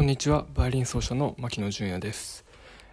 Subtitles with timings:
[0.00, 0.46] こんにちは。
[0.54, 2.46] バイオリン奏者の牧野純也です、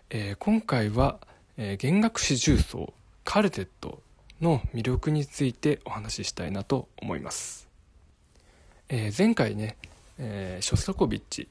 [0.09, 1.20] えー、今回は、
[1.55, 2.93] えー、弦楽四重奏
[3.23, 4.02] カルテット
[4.41, 7.70] の魅力についてお話ししたいなと思います、
[8.89, 9.77] えー、前回ね、
[10.20, 11.48] えショスタコビッチ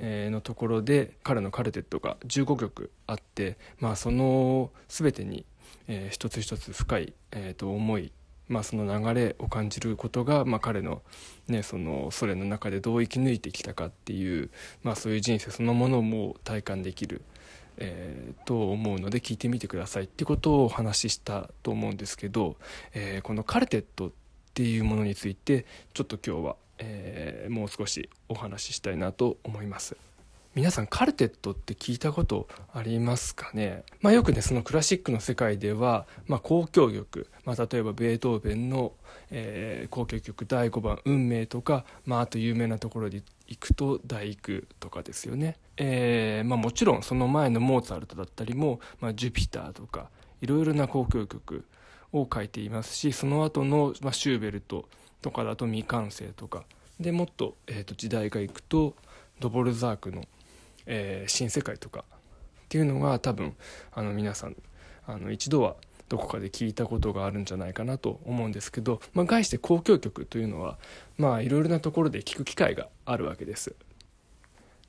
[0.00, 5.44] のところで彼のカルテットが15曲あって、まあ、その全てに、
[5.88, 8.12] えー、一つ一つ深い、えー、と思い
[8.50, 11.02] まあ、その流れを感じることが、まあ、彼の,、
[11.46, 14.50] ね、そのソ連の中でどう生き抜いてきたかっていう、
[14.82, 17.22] まあ、そういう人生そのものも体感できる、
[17.78, 22.56] えー、と思うので聞いてみてくださいってことをお話ししたと思うんですけど、
[22.92, 24.10] えー、このカルテットっ
[24.52, 29.96] ていうものについてちょっと今日は、えー、もう少しお話ししたいなと思います。
[30.56, 38.92] 皆さんカルテットって聞いたことありますかね、まあ、よくねそのクラシックの世界では、まあ、交響曲、まあ、例えばベートーベンの、
[39.30, 51.64] えー、交響曲第5番「運命」とか、まあ、あと有名なところでいくと「第九」とかですよね、えーまあ、もちろんその前のモーツァルトだったりも「まあ、ジュピター」とかいろいろな交響曲
[52.12, 54.88] を書いていますしその後の、まあ、シューベルト
[55.22, 56.64] とかだと未完成とか。
[56.98, 58.94] でもっと,、えー、と時代がいくと
[59.38, 60.28] ドボルザークの
[60.92, 62.12] 「えー、新世界とかっ
[62.68, 63.56] ていうのが多分
[63.92, 64.56] あの皆さん
[65.06, 65.76] あの一度は
[66.08, 70.76] どこかで聞いたことがあるんじゃないかなと思うんですけど、まあ、概して交響曲というのは
[71.16, 73.74] まあいろいろなところで聞く機会があるわけです。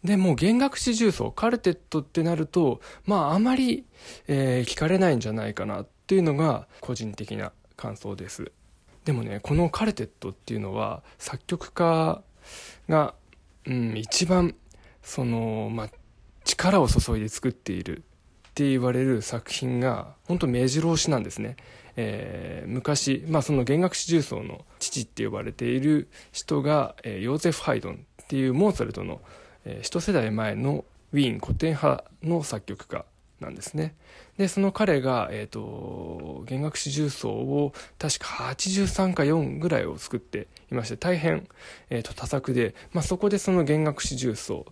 [0.03, 3.85] でも弦楽四重奏カルテットってなるとまああまり、
[4.27, 8.51] えー、聞かれないんじゃないかなっていうのが個人的な感想です。
[9.05, 12.23] でもねこのカルテットっていうのは作曲家
[12.89, 13.13] が、
[13.67, 14.55] うん、一番
[15.03, 15.89] その、まあ、
[16.43, 18.03] 力を注いで作っている
[18.51, 21.55] って言われる作品が本当目白押しなんですね。
[21.95, 29.21] えー、昔、まあ、その弦楽四重奏の父って呼ばれている人が、えー、ヨーゼフ・ハイドンっていうモーツァルトの、
[29.65, 33.05] えー、一世代前のウィーン古典派の作曲家
[33.41, 33.95] なんですね。
[34.37, 38.25] で、その彼が、え、ー、と、弦楽四重奏を確か
[38.55, 41.47] 83か4ぐらいを作っていまして、大変、
[41.89, 44.65] え、ー、と、多作で、まあ、そこでその弦楽四重奏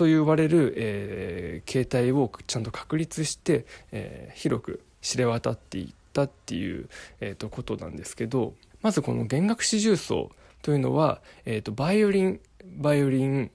[0.00, 6.88] と言われる、えー、形態をちゃんと確立して、えー、広く知れ渡っていったっていう、
[7.20, 10.30] えーと、ことなんですけどまずこの弦楽四重奏
[10.62, 12.40] というのは、えーと、バイオリン
[12.78, 13.50] バイオリン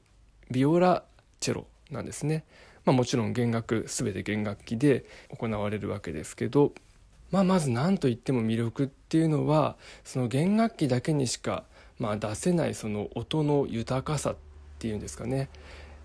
[0.51, 1.03] ビオラ
[1.39, 2.43] チェロなんですね。
[2.85, 5.05] まあ、もちろん弦楽全て弦楽器で
[5.35, 6.73] 行われるわけですけど、
[7.31, 11.63] まあ、まず何といっても魅力っていうのはその弦楽器だけにしか、
[11.97, 14.35] まあ、出せないその音の豊かさっ
[14.77, 15.49] ていうんですかね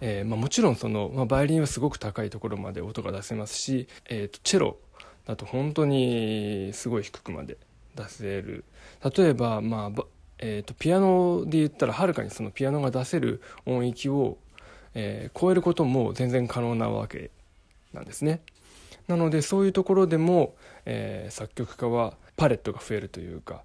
[0.01, 4.79] えーまあ、もちろんその、まあ、バイオリンはすごく高いところまで音が出せますし、えーと、チェロ
[5.27, 7.57] だと本当にすごい低くまで
[7.95, 8.65] 出せる
[9.17, 10.03] 例えば、まあ
[10.39, 14.39] えーと、ピアノで言ったらはるかにそのピアノが出せる音域を、
[14.95, 17.31] えー、超えることも全然可能なわけ
[17.93, 18.41] なんですね。
[19.07, 20.55] なのでそういうところでも、
[20.87, 23.63] えー、作曲家はパレットが増えるというか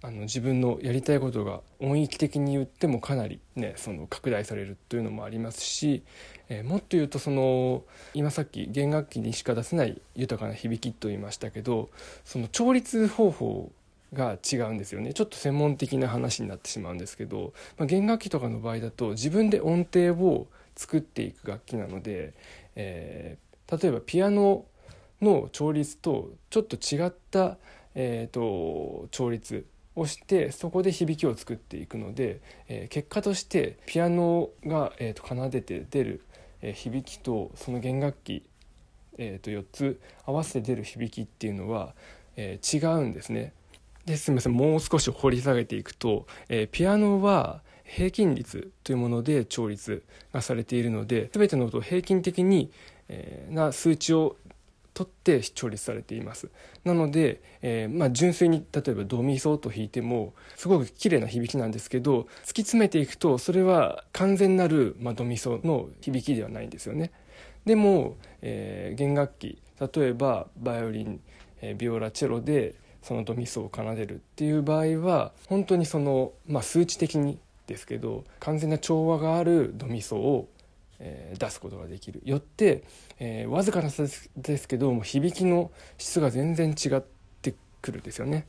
[0.00, 6.04] あの自分のやりたいことが音域的に言ってもかなりねその拡大されるというのもありますし、
[6.48, 7.82] えー、もっと言うとその
[8.14, 11.90] 今さっき弦楽器にしか出せない豊かな響きと言いましたけど
[12.24, 13.72] その調律方法
[14.12, 15.12] が違うんですよね。
[15.12, 22.34] ちょっと専門的な話になってしまうんですけど、まあ、弦楽器とかの場合だと自分で音程を作っていく楽器なので、
[22.76, 24.64] えー、例えばピアノ
[25.20, 27.58] の調律とちょっと違った、
[27.96, 29.66] えーと調律
[29.98, 36.22] をしてそこで響きを作っていくので、えー、結果としてピアノが、えーと、奏でて出る、
[36.62, 38.44] えー、響きとその弦楽器、
[39.18, 41.94] えーと、4つ合わせて出る響きっていうのは、
[42.36, 43.52] えー、違うんですね。
[44.06, 52.70] ですみませんもう少し掘り下げていくと、えー、ピアノは平均率というもので調律がされているので全ての音を平均的に、
[53.08, 54.36] えー、な数値を
[54.98, 56.50] 取って調律されています。
[56.82, 67.12] なので、えー、まあ、純粋に例えばドミソと弾いてもすごく綺麗な響きなんですけど突き詰めていくとそれは完全なる、まあ、ドミソの響きではないんですよね。
[67.64, 69.62] でも、えー、弦楽器
[69.94, 71.20] 例えばバイオリン、
[71.60, 77.38] えー、ビオラチェロでそのドミソを奏でるっていう場合は本当にその、まあ、数値的に
[77.68, 80.48] ですけど完全な調和があるドミソを
[81.00, 82.84] えー、出すことができるよって、
[83.18, 84.04] えー、わずかな差
[84.36, 87.02] ですけども響きの質が全然違っ
[87.42, 88.46] てくるんですよね。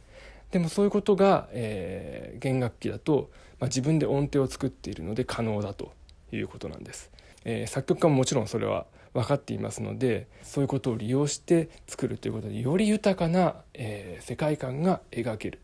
[0.51, 3.29] でもそういうことが、えー、弦楽器だと、
[3.59, 5.93] まあ、自分で音程を作っているので可能だと
[6.31, 7.11] いうことなんです。
[7.45, 15.59] えー、作曲家ももちろんそれは分かっていますのでそういうことを利用して作るということでより豊かな、えー、世界観が描ける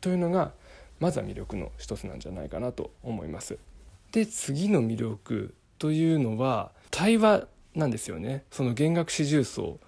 [0.00, 0.52] というのが
[1.00, 3.58] まずは魅力の一つなんじゃないかなと思います。
[4.12, 8.44] で次の魅力というのは対話なんですよね。
[8.50, 9.78] その弦楽四重奏。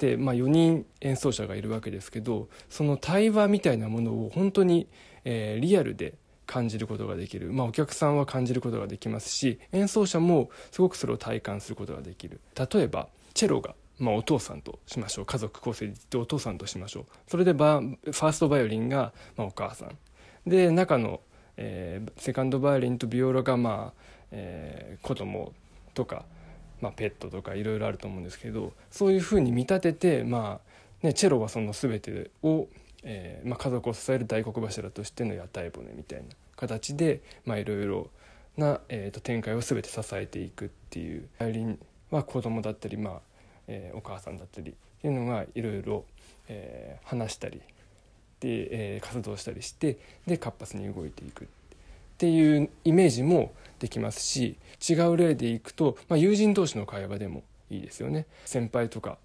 [0.00, 4.88] で、まあ、4人演奏者がいるわけですけどその対話みたいなものを本当に、
[5.24, 6.14] えー、リアルで
[6.46, 12.40] 感じることができる、まあ、お客さんは感じることができますし演奏者もすごくそれを体感することができる。
[12.56, 15.26] 例えばチェロが、まあ、お父さんとしましょう。
[15.26, 17.04] 家族構成でお父さんとしましょう。
[17.28, 19.98] それでバファーストバイオリンが、まあ、お母さん。
[20.46, 21.20] で中の、
[21.56, 25.52] えー、セカンドバイオリンとビオラが、まあえー、子供
[25.94, 26.24] とか、
[26.80, 30.60] まあ、ペットとかいろいろあると思うんですけどそういうふうに見立てて、ま
[31.02, 32.68] あね、チェロはその全てを
[33.02, 36.24] えーまあ、家族を支える大黒柱としての屋台骨みたいな
[36.56, 38.10] 形でいろいろ
[38.56, 41.78] な、えーと、展開を全て支えていくっていうバイリン
[42.10, 43.20] は子供だったり、まあ
[43.68, 46.04] えー、お母さんだったりっていうのがいろいろ
[47.04, 47.60] 話したり
[48.40, 51.59] で、えー、活動したりしてで活発に動いていくっていう。
[52.20, 58.26] ていうイメージもできますし違う例でいくと、まあ、友人同士の会話でもいいですよね。
[58.44, 59.16] 先輩とか、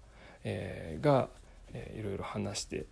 [0.44, 1.28] えー、が、
[1.74, 2.86] えー、いろいろ話して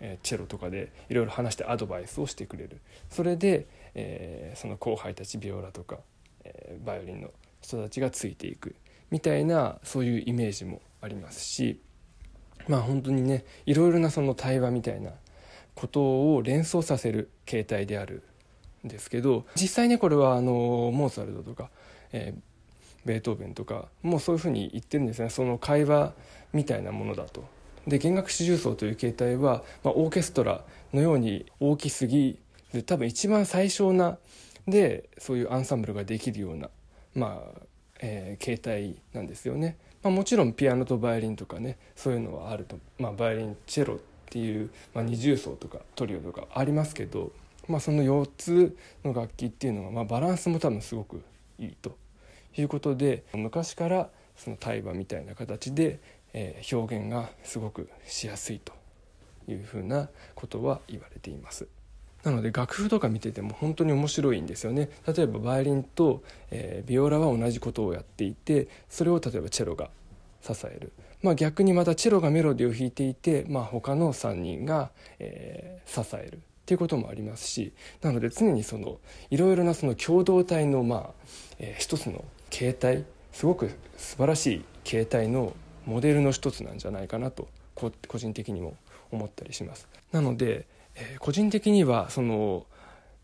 [0.00, 2.80] えチェロとかでいろいろ話してアドバイスをしてくれる
[3.10, 5.98] それで、えー、その後輩たちビオラとか、
[6.44, 7.30] えー、バイオリンの
[7.60, 8.76] 人たちがついていく
[9.10, 11.80] みたいなそういうイメージもありますし
[12.68, 15.12] まあ本当にねいろいろなその対話みたいな
[15.74, 18.22] ことを連想させる形態である
[18.88, 21.70] ですけど実際ねこれはあのモーツァルトとか、
[22.12, 22.40] えー、
[23.04, 25.30] ベートーベンとかもうそういうふうに言ってるんですね。
[25.30, 26.12] その会話
[26.52, 27.44] みたいなものだと。
[27.86, 30.62] で弦楽四重奏という形態は、まあ、オーケストラ
[30.92, 32.38] のように大きすぎ
[32.74, 34.18] る多分一番最小な
[34.66, 36.68] でそういうアンサンブルができるような、
[37.14, 37.60] まあ
[38.00, 39.76] えー、形態なんですよね。
[40.02, 43.98] まあ、もちろんピアノとバイオリンとかねそういうのはあると、まあ、バイオリンチェロっ
[44.30, 47.32] ていう、まあ、二重奏とかトリオとかありますけど、
[47.68, 51.22] まあ、その4つの楽器っていうのは、まあ、バランスも多分すごく
[51.58, 51.96] いいと。
[52.56, 56.00] いうことで昔からその対話みたいな形で
[56.32, 58.72] えー、表現がすごくしやすいと
[59.48, 61.66] いうふうなことは言われています。
[62.24, 64.90] なので楽譜とか見てても本当に面白いんですよね。
[65.06, 69.90] 例えばバイオリンと、えー、ビオラは同じことをやっていてそれを例えばチェロが
[70.42, 70.92] 支える、
[71.22, 76.40] まあ、逆にまたチェロがメロディーを弾いていて、まあ、他の3人が、えー、支える。
[76.68, 77.72] っていうこともありますし
[78.02, 78.98] なので常にその
[79.30, 81.10] いろいろなその共同体のまあ、
[81.58, 85.54] えー、一つの形態すごく素晴らしい形態の
[85.86, 88.76] モデルの一つなんじゃないかなと個人的にも
[89.10, 89.88] 思ったりします。
[90.12, 92.66] なので、えー、個人的にはその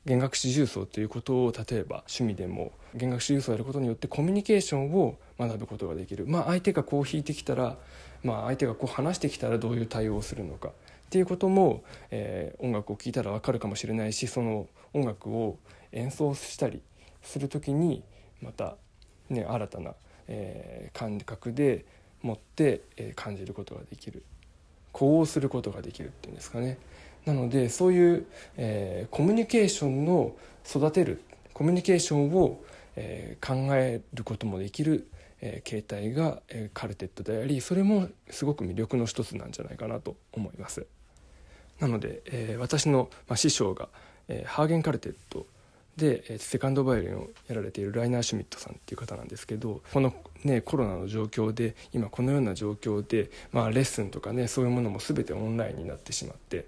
[0.06, 7.76] 弦楽四重奏ということを例えば趣味でも弦楽四重奏をやることによってコミュニケーションを学ぶことができる、まあ、相手がこう弾いてきたら、
[8.22, 10.70] まあ、相手がこう話してきたらどういう対応をするのか
[11.14, 15.58] っていうことも、えー、音楽を聴いたら分かるかもしれないしその音楽を
[15.92, 16.82] 演奏したり
[17.22, 18.02] する時に
[18.42, 18.76] また、
[19.30, 19.94] ね、新たな、
[20.26, 21.84] えー、感覚で
[22.20, 24.24] 持ってえ感じることができる。
[24.90, 26.78] 呼応することができるっていうんですかね。
[27.26, 28.26] なのでそういう、
[28.56, 30.34] えー、コミュニケーションの
[30.68, 31.22] 育てる
[31.52, 32.60] コミュニケーションを、
[32.96, 35.08] えー、考えることもできる、
[35.40, 40.86] えー、形態が、えー、カルテットでありそれもすごく魅力の一つなんじゃないかなと思います。
[41.80, 43.88] なので、えー、私の、まあ、師匠が、
[44.28, 45.46] えー、ハーゲンカルテット
[45.96, 50.12] でセカンドバイオリンをやられているライナー・シュミットさんっていう方なんですけどこの、
[50.42, 56.66] ね、コロナの状況で今このような状況で、まあ、レッスンとかねそういうものも全てオンラインになってしまって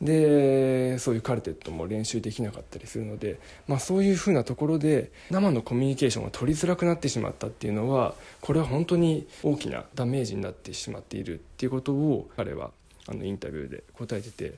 [0.00, 12.70] でそういうカルテットも練習できなかったりするので、まあ、そういうふうなところで生のコミュニケーションが取りづらくなってしまったっていうのはこれは本当に大きなダメージになってしまっているっていうことを彼は
[13.08, 14.54] あのインタビューで答えてて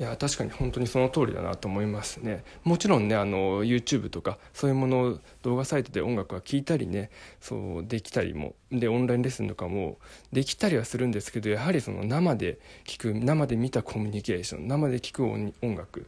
[0.00, 2.44] いや確かに本当にその通りだなと思いますね。
[2.62, 7.10] もちろんねあの YouTube とかそういうものを動画サイトで音楽は聴いたりね
[7.40, 9.98] そうできたりもでオンラインレッスンとかも
[10.32, 16.06] できたりはするんですけどやはりその生で聴く生で見たコミュニケーション生で聴く音楽、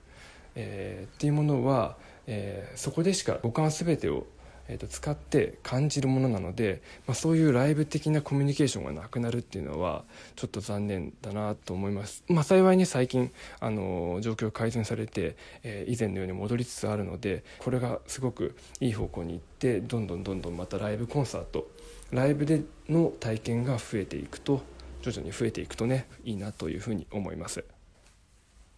[0.54, 1.96] えー、っていうものは、
[2.28, 4.24] えー、そこでしか五感全てを
[4.70, 10.04] えー、と使って感じるものなので、まあ、そういうライブ的なコミュニケーションがなくなるっていうのは
[10.36, 21.68] ちょっと残念だなと思います、まあ、幸いに最近あの状況改善されて、えー、以前のように戻りつつあるのでこれがすごくいい方向に行ってどんどんどんどんまたライブコンサート
[22.12, 24.62] ライブでの体験が増えていくと
[25.02, 27.64] 徐々に増えていくとねいいなというふうに思います。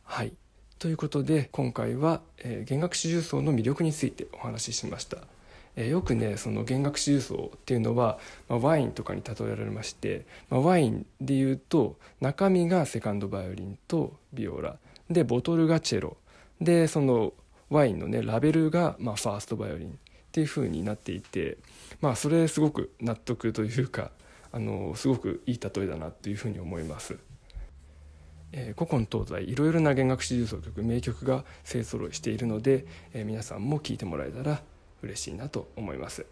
[0.05, 0.33] はい
[0.79, 5.19] ということで今回は、えー、弦楽四重奏の魅力についてお話ししました。
[5.77, 14.77] え、よくねその弦楽四重奏っていうのは、まあ、ワインとかに例えられまして、まあ、ワインでいうと中身がセカンドバイオリンとビオラ
[15.11, 16.17] でボトルがチェロ
[16.61, 17.33] でその
[17.71, 19.93] ワインのねラベルが、まあ、ファーストバイオリンっ
[20.33, 21.59] ていう風になっていて
[22.01, 24.11] まあそれすごく納得というか
[24.51, 27.17] あのすごくいい例えだなというふうに思います。
[28.55, 34.63] えー、古今東西いろいろな弦楽四重奏曲名曲が勢ぞろいしているので、えー、皆さんも聴いてもらえたら
[35.03, 36.21] 嬉しいなと思います。